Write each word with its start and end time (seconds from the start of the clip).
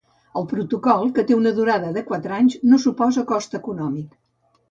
El 0.39 0.45
protocol, 0.51 1.09
que 1.17 1.25
té 1.31 1.35
una 1.39 1.51
durada 1.59 1.91
de 1.99 2.03
quatre 2.09 2.35
anys, 2.39 2.57
no 2.71 2.81
suposa 2.85 3.27
cost 3.35 3.57
econòmic. 3.63 4.19